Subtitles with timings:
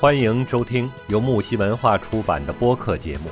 [0.00, 3.28] 欢迎收听由木西文化出版的播客节目。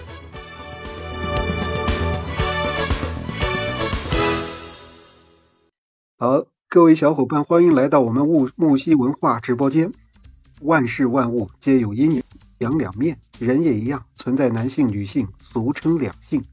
[6.19, 9.91] 好，各位小伙伴，欢迎来到我们木木西文化直播间。
[10.61, 12.23] 万事万物皆有阴
[12.59, 16.45] 阳两面，人也一样，存在男性、女性，俗称两性。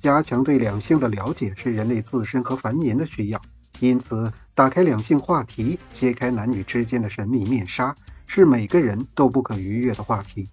[0.00, 3.42] 加强对两性的了解是人类自身和繁衍的需要，
[3.80, 10.50] 因此打开两性话题，揭开男女之间的神秘面纱，是每个人都不可逾越的话题。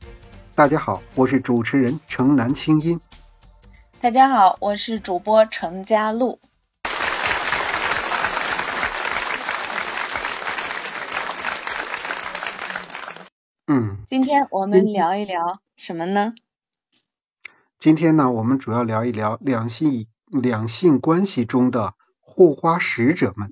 [0.55, 3.01] 大家好，我是主持人城南青音。
[3.99, 6.39] 大家好，我是主播程佳璐。
[13.67, 16.33] 嗯，今天我们聊一聊什么呢？
[17.79, 23.51] 今天呢，我们主要聊一聊两性两性关系中的护花使者们。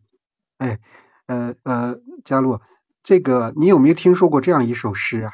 [0.57, 0.79] 哎，
[1.25, 2.61] 呃呃，佳璐，
[3.03, 5.31] 这个你有没有听说过这样一首诗啊？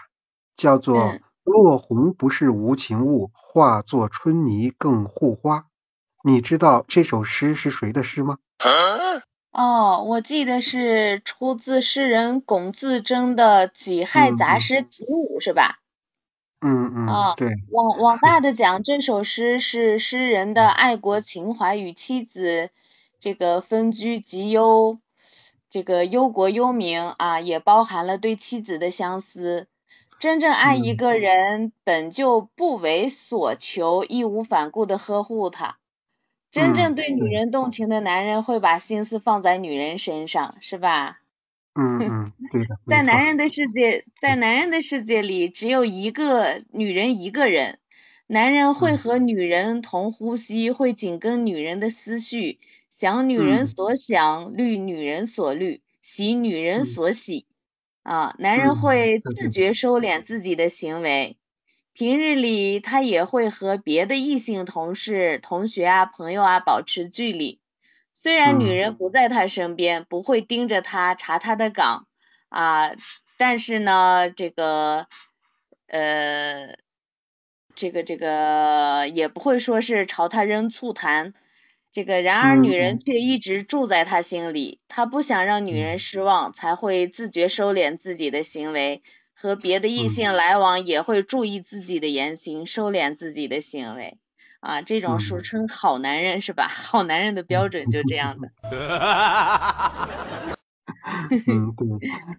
[0.56, 5.66] 叫做嗯“落红不是无情物，化作春泥更护花”。
[6.24, 8.38] 你知道这首诗是谁的诗吗？
[9.52, 15.80] 哦，我记得是出自诗人龚自珍的《己亥杂诗集五》，是吧？
[16.60, 22.72] 嗯嗯，啊对，往往大的讲，这首诗是诗人的爱国情怀与妻子
[23.20, 25.00] 这个分居及忧，
[25.70, 29.68] 这个忧国忧民啊，也包含了对妻子的相思。
[30.20, 35.78] 真正爱一嗯个人，本就不为所求，义无反顾的呵护他。
[36.50, 41.20] 真正嗯对女人动情的男人，会把心思放在女人身上，是吧？
[41.76, 47.78] 嗯嗯， 对的，在男人的世界，在男人的世界里，只有一个女人一个人。
[48.26, 52.60] 男人会嗯和女人同呼吸，会紧跟女人的思绪，
[53.00, 57.46] 想女人嗯所想，虑女人所虑，喜女人嗯所喜。
[58.02, 61.38] 啊，男人嗯会自觉收敛自己的行为。
[61.94, 67.60] 平日里，他也会和别的异性同事、同学啊、朋友啊保持距离。
[68.16, 72.08] 虽然女嗯人不在他身边，不会盯着他查他的岗
[72.50, 72.96] 啊，
[73.38, 75.06] 但是呢，这个
[75.86, 76.78] 呃，
[77.76, 81.36] 这个这个也不会说是朝他扔醋坛。
[81.98, 89.02] 这个然而，嗯女人嗯却一直住在他心里，他不想让女人嗯失望，才会自觉收敛自己的行为。
[89.34, 94.20] 和别的异嗯性来往也会注意自己的言行，收敛自己的行为。
[94.60, 96.68] 啊，这种俗嗯称好男人是吧？
[96.70, 98.50] 好男人的标准就这样的。
[101.48, 101.88] 嗯，对，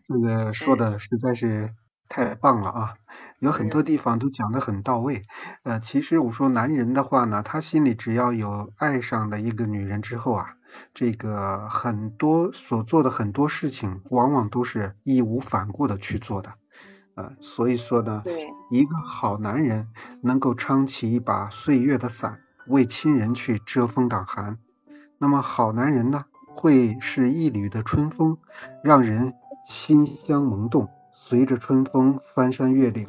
[0.06, 1.74] 这个说的实在是
[2.08, 2.94] 太棒了啊！
[3.38, 5.22] 有很多地方都讲得很到位。
[5.62, 10.54] 呃，其实我说男人的话呢，他心里只要有爱上的一个女人之后啊，
[10.94, 16.54] 这个很多所做的很多事情，往往都是义无反顾的去做的。
[17.14, 19.88] 呃，所以说呢，对，一个好男人
[20.22, 24.58] 能够撑起一把岁月的伞，为亲人去遮风挡寒。
[25.18, 28.38] 那么好男人呢，会是一缕的春风，
[28.82, 29.34] 让人
[29.68, 30.88] 心香萌动，
[31.28, 33.06] 随着春风翻山越岭，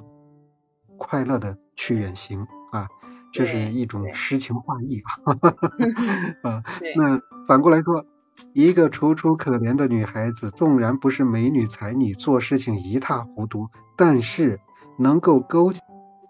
[0.98, 2.90] 快乐的去远行啊，
[3.32, 5.40] 这是一种诗情画意啊。
[6.44, 6.64] 啊，
[6.98, 8.06] 那反过来说，
[8.52, 14.60] 一个楚楚可怜的女孩子，纵然不是美女才女，做事情一塌糊涂，但是
[14.98, 15.72] 能够勾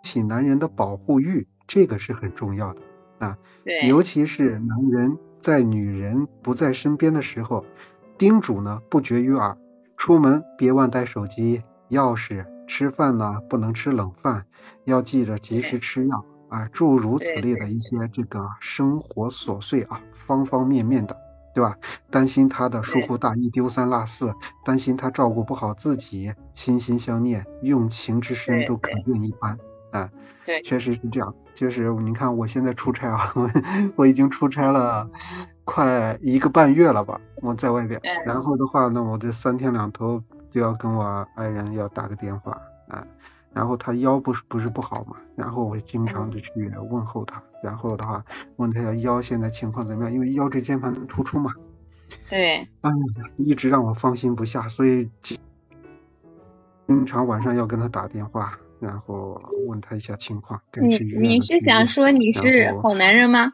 [0.04, 2.82] 起男人的保护欲，这个是很重要的
[3.18, 3.40] 啊。
[3.64, 7.66] 对，尤其是男人在女人不在身边的时候，
[8.20, 9.58] 叮嘱呢不绝于耳。
[9.98, 14.46] 出门别忘带手机、钥匙，吃饭呢不能吃冷饭，
[14.86, 21.18] 要记得及时吃药啊，诸如此类的一些这个生活琐碎啊，方方面面的，
[21.54, 21.78] 对吧？
[22.10, 24.34] 担心他的疏忽大意、丢三落四，
[24.64, 29.58] 担心他照顾不好自己，心心相念，用情之深都肯定一般
[29.92, 30.10] 啊。
[30.46, 33.50] 对确实是这样，就是你看我现在出差啊，我
[33.96, 35.10] 我已经出差了
[35.64, 42.52] 快一个半月了吧，我在外边，嗯然后的话呢，我这三天两头就要跟我爱人要打个电话
[42.88, 43.06] 啊，
[43.54, 46.50] 然后他腰不是不是不好嘛，然后我经常就去
[46.90, 48.24] 问候他，然后的话
[48.58, 51.52] 问他腰现在情况怎么样，因为腰椎间盘突出嘛，
[52.28, 52.96] 对，哎呀，
[53.38, 55.38] 一直让我放心不下，所以经
[56.88, 63.54] 经常晚上要跟他打电话，然后问他一下情况，该你你是想说你是好男人吗？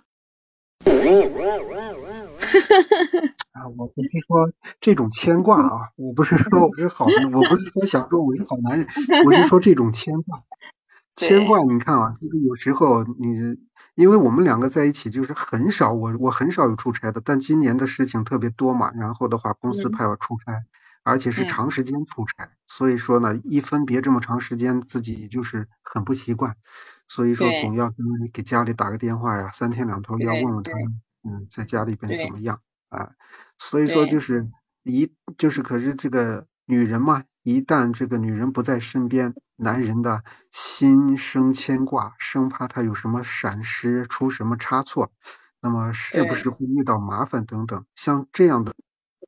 [3.56, 8.86] 啊，我不是说这种牵挂啊，我不是说我是好，我不是说想说我是好男人，
[9.26, 10.44] 我是说这种牵挂。
[11.16, 13.58] 牵挂，你看啊，就是有时候你，
[13.96, 19.92] 因为我们两个在一起，就是很少，我我很少有出差的，但今年的事情特别多嘛，然后的话，公司嗯。
[19.92, 20.66] 派我出差，
[21.04, 26.58] 而且是长时间出差，所以说呢，一分别这么长时间，自己就是很不习惯，
[27.08, 27.98] 所以说总要跟
[28.34, 32.60] 给家里打个电话呀，三天两头要问问他们，嗯，在家里边怎么样
[32.90, 33.12] 啊？
[33.58, 34.50] 所以说就是
[34.84, 45.12] 一就是可是这个女人嘛，一旦这个女人不在身边，男人的心生牵挂，生怕她有什么闪失，出什么差错，
[45.62, 48.74] 那么是不是会遇到麻烦等等，像这样的。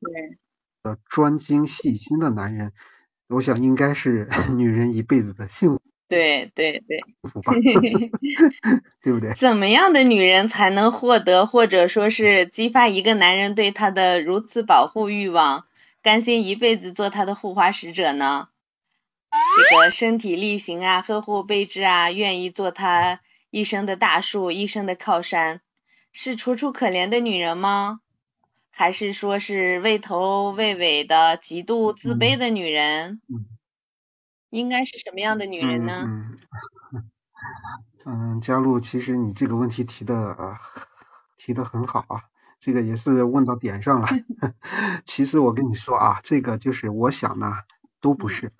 [0.00, 0.96] 对。
[1.10, 2.72] 专精细心的男人，
[3.28, 5.82] 我想应该是 女人一辈子的幸福。
[6.08, 7.04] 对对对，
[9.02, 9.32] 对不对？
[9.34, 15.66] 怎么样的女人才能获得，或者说是激发一个男人对她的如此保护欲望，
[16.02, 18.48] 甘心一辈子做他的护花使者呢？
[19.30, 23.20] 这个身体力行啊，呵护备至啊，愿意做他
[23.50, 25.60] 一生的大树，一生的靠山，
[26.12, 28.00] 是楚楚可怜的女人吗？
[28.70, 33.20] 还是说是畏头畏尾的、极度自卑的女人？
[33.28, 33.44] 嗯，
[34.50, 36.04] 应该是什么样的女人呢？
[36.06, 36.36] 嗯
[38.04, 40.58] 嗯，佳璐，其实你这个问题提的
[41.36, 42.22] 提的很好啊，
[42.58, 44.08] 这个也是问到点上了。
[45.04, 47.52] 其实我跟你说啊，这个就是我想呢，
[48.00, 48.52] 都不是，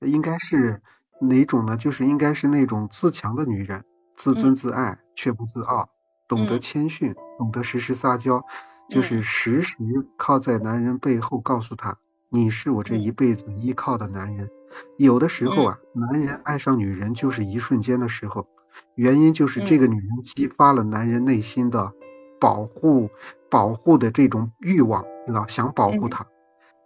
[0.00, 0.82] 应该是
[1.20, 1.76] 哪种呢？
[1.76, 3.84] 就是应该是那种自强的女人，
[4.16, 5.90] 自尊自爱却不自傲，
[6.26, 8.44] 懂得谦逊，懂得时时撒娇。
[8.88, 9.70] 就是时时
[10.16, 11.98] 靠在男人背后，告诉他
[12.30, 14.48] 你是我这一辈子依靠的男人。
[14.96, 18.46] 有的时候啊，男人爱上女人就是一瞬间的时候，
[18.94, 21.92] 原因就是这个女人激发了男人内心的
[22.40, 23.10] 保护、
[23.50, 26.26] 保护的这种欲望，知道想保护她，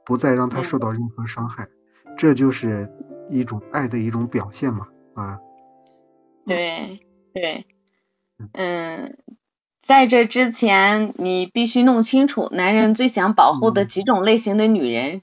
[0.04, 1.68] 不再让她受到任何伤害，
[2.16, 2.90] 这就是
[3.30, 5.38] 一种爱的一种表现嘛啊。
[6.46, 7.00] 对
[7.32, 7.66] 对，
[8.52, 9.16] 嗯。
[9.84, 15.22] 在这之前，你必须弄清楚男人最想保护的几种类型的女人。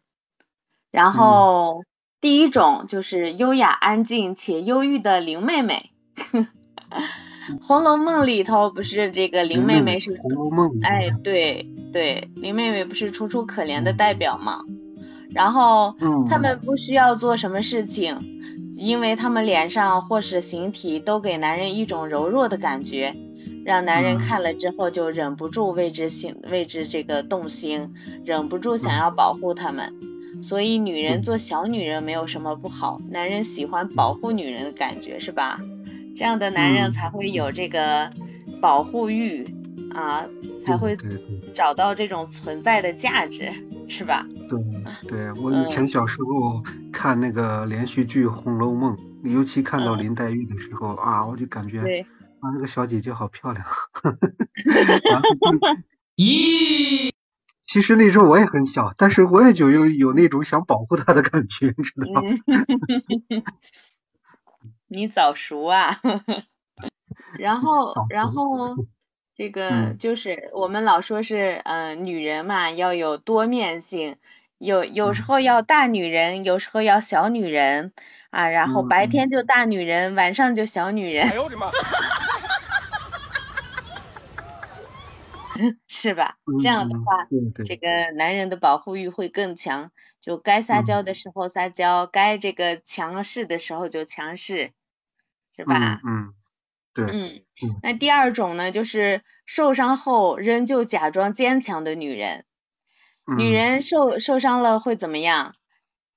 [0.91, 1.85] 然后，
[2.21, 5.92] 第一种就是优雅、安静且忧郁的林妹妹。
[7.62, 10.19] 《红楼梦》里头不是这个林妹妹是？
[10.21, 10.80] 红楼梦。
[10.83, 14.62] 哎，对对，林妹妹不是楚楚可怜的代表吗？
[15.31, 15.95] 然后，
[16.30, 18.19] 他们不需要做什么事情，
[18.74, 23.16] 因为他们脸上或是形体都给男人一种柔弱的感觉。
[23.66, 27.94] 让男人看了之后就忍不住为之心为之这个动心，
[28.25, 29.94] 忍不住想要保护他们。
[30.41, 35.59] 所以女人做小女人没有什么不好，男人喜欢保护女人的感觉是吧？
[36.15, 38.11] 这样的男人才会有这个
[38.61, 39.45] 保护欲
[39.93, 40.25] 啊，
[40.61, 40.97] 才会
[41.53, 43.51] 找到这种存在的价值
[43.87, 44.25] 是吧？
[44.49, 44.59] 对，
[45.07, 46.61] 对 我以前小时候
[46.91, 48.97] 看那个连续剧《红楼梦》，
[49.31, 52.05] 尤其看到林黛玉的时候啊，我就感觉。
[52.41, 53.65] 啊，这个小姐姐好漂亮。
[56.15, 57.11] 咦，
[57.71, 62.21] 其实那时候我也很小，但是我也就有有那种想保护他的感觉，知道吗？
[64.88, 66.00] 你早熟啊！
[67.38, 68.75] 然后，然后
[69.36, 74.16] 这个就是我们老说是，嗯，女人嘛要有多面性，
[74.57, 77.94] 有有时候要大女人，有时候要小女人
[78.31, 81.30] 啊，然后白天就大女人，晚上就小女人。
[81.30, 81.71] 哎呦我的妈！
[85.88, 86.38] 是吧？
[86.57, 87.29] 这样的话，
[87.63, 89.91] 这个男人的保护欲会更强，
[90.21, 94.73] 就该撒娇的时候撒娇，该这个强势的时候就强势，
[95.56, 95.99] 是吧？
[96.06, 96.33] 嗯，
[96.94, 97.06] 对。
[97.07, 97.44] 嗯，
[97.81, 102.45] 那第二种呢，就是受伤后仍旧假装坚强的女人。
[103.31, 105.56] 女人受受伤了会怎么样？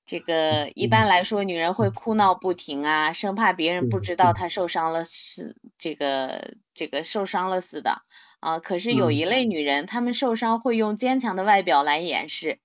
[0.06, 8.02] 这个一般来说，女人会哭闹不停啊，生怕别人不知道她受伤了，是这个这个受伤了似的。
[8.42, 12.58] 啊，可是有一类女人，她们受伤会用坚强的外表来掩饰，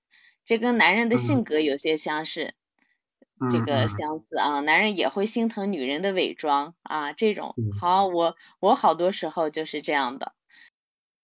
[0.44, 2.52] 这跟男人的性格有些相似，
[3.52, 7.54] 这个相似啊，男人也会心疼女人的伪装啊，这种。
[7.80, 10.32] 好，我我好多时候就是这样的，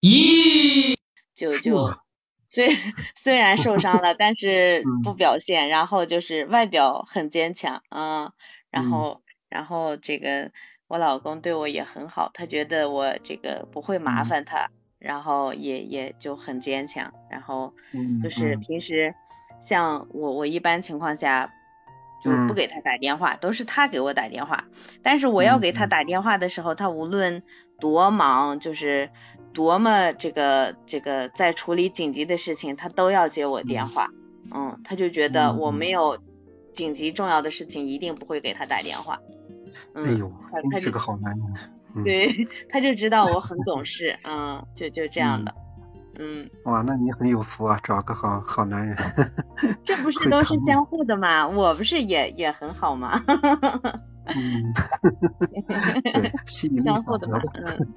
[0.00, 0.96] 咦，
[1.34, 1.92] 就就
[2.46, 2.68] 虽
[3.16, 8.34] 虽然受伤了，但是不表现，然后就是外表很坚强啊，
[8.70, 10.52] 然后然后这个。
[10.86, 17.74] 我老公对我也很好，他觉得我这个不会麻烦他，然后也也就很坚强，然后
[18.22, 19.14] 就是平时
[19.58, 21.52] 像我我一般情况下
[22.22, 24.64] 就不给他打电话，都是他给我打电话，
[25.02, 27.42] 但是我要给他打电话的时候，他无论
[27.80, 29.10] 多忙，就是
[29.52, 34.10] 多么这个这个在处理紧急的事情，他都要接我电话，
[34.54, 36.18] 嗯，他就觉得我没有
[36.72, 39.20] 紧急重要的事情，一定不会给他打电话。
[39.94, 40.30] 哎呦，
[40.70, 42.04] 他是个好男人。
[42.04, 42.28] 对，
[42.68, 45.54] 他就知道我很懂事，嗯，就就这样的。
[46.18, 48.96] 嗯，哇，那你很有福啊，找个好好男人。
[49.84, 51.46] 这不是都是相互的吗？
[51.48, 53.20] 我不是也也很好吗？
[54.26, 54.72] 嗯，
[56.02, 57.94] 对，相互的嘛，嗯，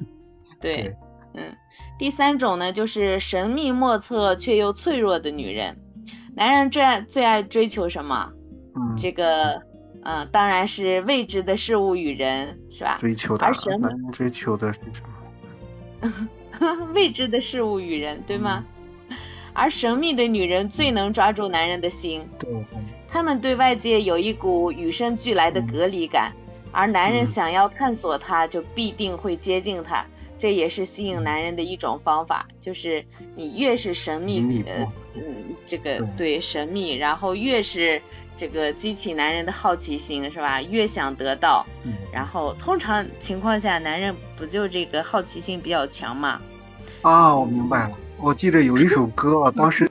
[0.60, 0.96] 对，
[1.34, 1.56] 嗯，
[1.98, 5.78] 第三种呢，就是神秘莫测却又脆弱的女人。
[6.36, 8.32] 男人最爱最爱追求什么？
[8.76, 9.62] 嗯，这个，
[10.10, 12.98] 嗯，当然是未知的事物与人，是吧？
[13.02, 15.04] 追求的，而神男人追求的是什
[16.62, 16.88] 么？
[16.96, 18.64] 未知的事物与人，对吗？
[19.52, 22.26] 而神秘的女人最能抓住男人的心。
[22.40, 22.50] 对。
[23.10, 26.32] 他们对外界有一股与生俱来的隔离感，
[26.72, 30.06] 而男人想要探索她，就必定会接近她。
[30.40, 33.04] 这也是吸引男人的一种方法，就是
[33.36, 38.02] 你越是神秘，呃，嗯，这个对神秘，然后越是
[38.38, 40.62] 这个激起男人的好奇心，是吧？
[40.62, 41.66] 越想得到，
[42.14, 46.40] 然后通常情况下，男人不就这个好奇心比较强嘛？
[47.02, 49.90] 啊，我明白了，我记得有一首歌，当时。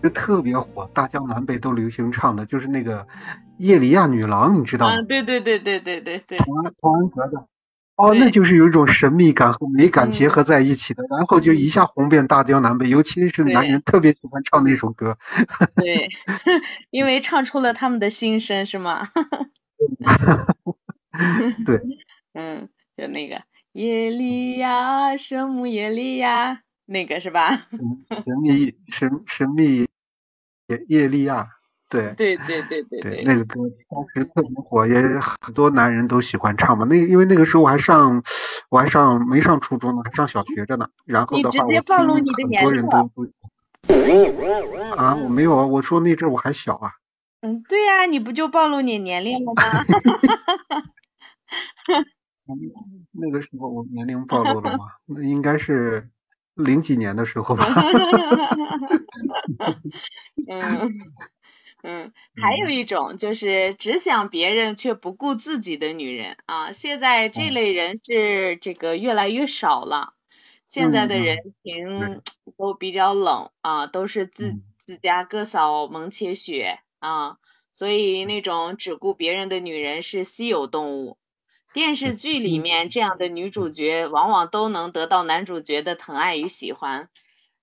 [0.00, 3.04] 就特别火，大江南北都流行唱的，就是那个
[3.56, 4.92] 叶里亚女郎，你知道吗？
[4.92, 6.38] 啊，对对对对对对对。
[6.38, 7.48] 童安童安格的。
[7.98, 15.18] 哦，那就是有一种神秘感和美感结合在一起的，然后就一下红遍大江南北，尤其是男人特别喜欢唱那首歌。
[15.74, 16.08] 对，
[16.90, 19.08] 因为唱出了他们的心声，是吗？
[21.66, 21.80] 对。
[22.34, 26.62] 嗯，就那个耶利亚，圣母耶利亚。
[26.90, 27.66] 那个是吧？
[28.24, 29.86] 神秘神神秘
[30.68, 31.48] 耶耶利亚，
[31.88, 36.86] 对对对对对对，那个歌当时特别火，也很多男人都喜欢唱嘛。
[36.88, 38.22] 那因为那个时候我还上
[38.70, 40.88] 我还上没上初中呢，还上小学着呢。
[41.06, 42.06] 然后的话，我听很
[42.60, 43.26] 多人都都
[44.96, 46.92] 啊，我没有啊，我说那阵我还小啊。
[47.40, 49.62] 嗯，对呀，你不就暴露你年龄了吗？
[53.12, 54.86] 那个时候我年龄暴露了吗？
[55.06, 56.08] 那应该是。
[56.58, 57.64] 零几年的时候吧。
[60.50, 60.90] 嗯
[61.82, 70.14] 嗯，还有一种就是只想别人却不顾自己的女人啊，现在这类人是这个越来越少了。
[70.66, 71.38] 现在的人。
[71.62, 72.22] 情
[72.56, 77.36] 都比较冷啊，都是自自家哥嫂蒙且血啊，
[77.72, 81.18] 所以那种只顾别人的女人是稀有动物。
[81.72, 82.90] 电视剧里面。
[82.90, 87.08] 这样的女主角往往都能得到男主角的疼爱与喜欢，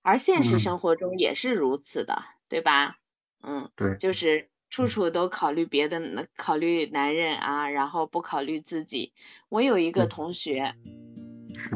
[0.04, 2.96] 而现实生活中也是如此的，对吧？
[3.44, 4.50] 嗯，对，就是。
[4.72, 9.14] 处处都考虑别的，考虑男人啊，然后不考虑自己。
[9.48, 10.34] 我有一个同。
[10.34, 10.74] 学，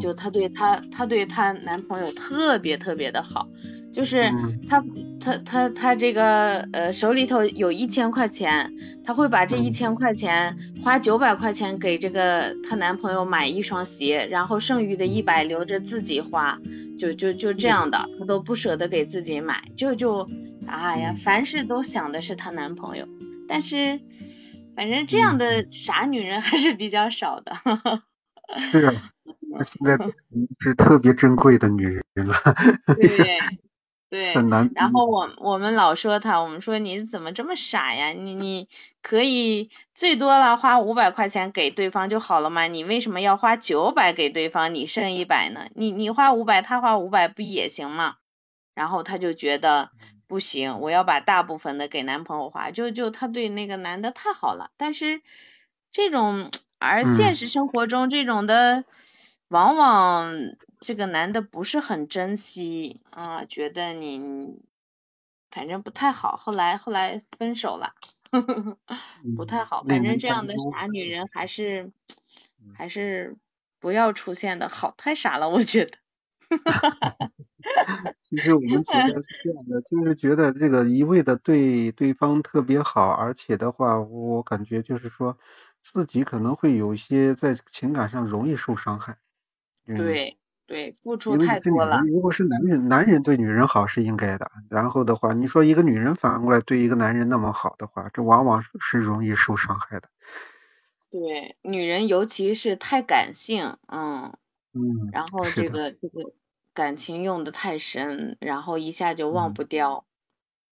[0.02, 3.48] 就她对她，她对她男朋友特别特别的好。
[3.94, 4.30] 就是
[4.68, 4.84] 她
[5.22, 8.74] 她她她这个呃手里头有一千块钱，
[9.06, 16.60] 她会把这一千块钱花九百块钱给这个她男朋友买一双鞋，然后剩余的一百留着自己花，
[16.98, 20.30] 就就就这样的，她都不舍得给自己买，就就
[20.70, 23.08] 哎呀，凡事都想的是她男朋友，
[23.48, 24.00] 但是
[24.76, 27.54] 反正这样的傻女人还是比较少的。
[28.72, 29.12] 是啊，
[29.72, 29.98] 现在
[30.60, 31.84] 是特别珍贵的女
[32.14, 32.36] 人了。
[32.96, 33.38] 对。
[34.12, 34.34] 对，
[34.74, 38.08] 然后我我们老说他，我们说你怎么这么傻呀？
[38.08, 38.68] 你你
[39.04, 42.66] 可以最多了花五百块钱给对方就好了嘛？
[42.66, 45.68] 你为什么要花九百给对方，你剩一百呢？
[45.76, 48.16] 你你花五百，他花五百不也行吗？
[48.80, 49.92] 然后她就觉得
[50.26, 54.72] 不行，我要把大部分的给男朋友花，就就她对那个男的太好了。
[54.78, 55.22] 但是
[55.92, 58.86] 这种而现实生活中这种的，
[59.50, 60.34] 往往。
[60.82, 64.62] 这个男的不是很珍惜啊，觉得你
[65.52, 67.96] 反正不太好，后来后来分手了，
[69.36, 69.84] 不太好。
[69.84, 71.92] 反正这样的傻女人还是
[72.74, 73.36] 还是
[73.82, 75.98] 不要出现的好，太傻了，我觉得。
[78.30, 85.38] 其实我们觉得是这样的，就是觉得这个一味的对对方特别好，而且的话，我感觉就是说
[85.82, 89.18] 自己可能会有一些在情感上容易受伤害。
[89.86, 90.38] 对。
[90.70, 91.98] 对，付出太多了。
[92.02, 94.52] 如果是男人，男人对女人好是应该的。
[94.70, 100.08] 然后的话，你说一个女人反过来对一个男人那么好的话，这往往是容易受伤害的。
[101.10, 104.38] 对，女人尤其是太感性，嗯
[104.74, 106.34] 嗯，然后这个这个
[106.80, 110.06] 感情用的太深，然后一下就忘不掉。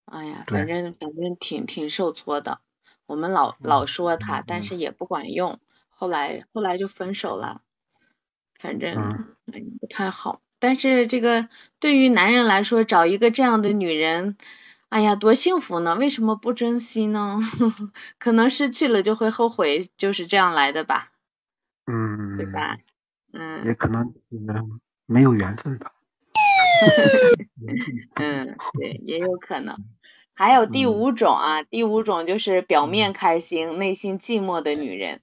[0.06, 2.62] 哎呀，反正反正挺挺受挫的。
[3.08, 5.60] 我们老老说他，但是也不管用。
[5.90, 7.62] 后来后来就分手了。
[8.58, 8.96] 反正
[9.82, 11.50] 不太好，但是这个
[11.82, 14.38] 对于男人来说，找一个这样的女人，
[14.88, 15.96] 哎呀，多幸福呢！
[15.96, 17.40] 为什么不珍惜呢？
[18.18, 21.12] 可能失去了就会后悔，就是这样来的吧？
[21.86, 22.78] 嗯，对吧？
[23.34, 24.14] 嗯，也可能
[25.06, 25.92] 没有缘分吧。
[28.16, 29.78] 嗯，对，也有可能。
[30.34, 35.22] 还有第五种啊，第五种就是表面开心，内心寂寞的女人。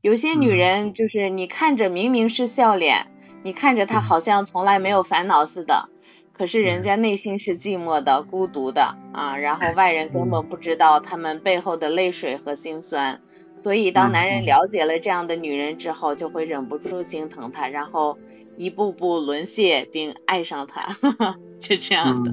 [0.00, 3.08] 有些女人就是你看着明明是笑脸，
[3.42, 5.88] 你看着她好像从来没有烦恼似的，
[6.32, 9.36] 可是人家内心是寂寞的、孤独的啊。
[9.36, 13.20] 然后外人根本不知道她们背后的泪水和心酸。
[13.58, 18.18] 所以当男人了解了这样的女人之后，就会忍不住心疼她，然后
[18.56, 20.96] 一步步沦陷并爱上他，
[21.60, 22.32] 就这样的，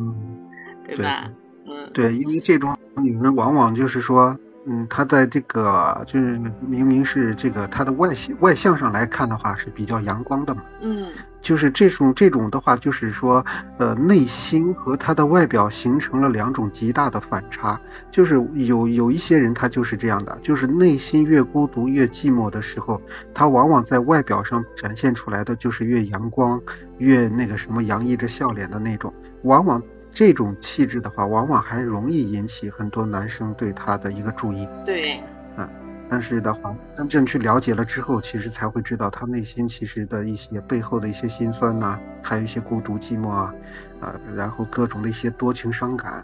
[0.86, 1.32] 对吧？
[1.66, 4.38] 嗯，对，因为这种女人往往就是说。
[4.66, 11.08] 嗯，他在这个就是明明是这个他的外形外向上来看的话是比较阳光的嘛，嗯，
[11.42, 13.46] 就是这种这种的话就是说，
[13.78, 23.02] 呃，内心和他的外表形成了两种极大的反差，就是有有一些人他就是这样的，就是内心越孤独越寂寞的时候，
[23.34, 26.62] 他往往在外表上展现出来的就是越阳光
[27.00, 29.84] 越那个什么洋溢着笑脸的那种，往往。
[30.14, 34.68] 这种气质的话，往往还容易引起很多男生对她的一个注意。
[34.86, 35.20] 对，
[35.58, 35.68] 嗯，
[36.08, 43.56] 但是的话，真正去了解了之后，其实才会知道她内心其实的一些背后的一些心酸呐，还有一些孤独寂寞啊，
[44.00, 46.24] 啊，然后各种的一些多情伤感，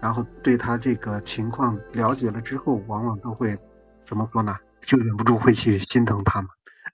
[0.00, 3.58] 然后对她这个情况了解了之后，往往都会
[4.00, 4.56] 怎么说呢？
[4.80, 6.48] 就忍不住会去心疼她嘛。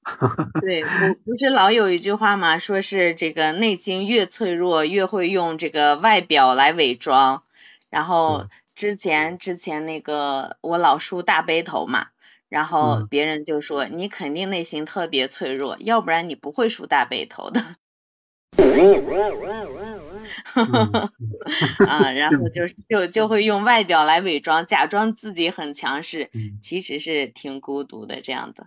[0.61, 7.44] 对，不不是老有一句话嘛，说是这个内心越脆弱，越会用这个外表来伪装。
[7.88, 12.09] 然后之前之前那个我老梳大背头嘛，
[12.49, 17.64] 然后别人就说你肯定内心特别脆弱，要不然你不会梳大背头的。
[21.88, 26.30] 啊，然后就就就会用外表来伪装，假装自己很强势，
[26.61, 28.66] 其实是挺孤独的这样的。